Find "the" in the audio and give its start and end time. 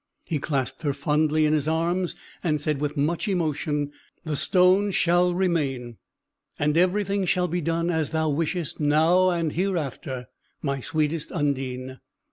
4.25-4.35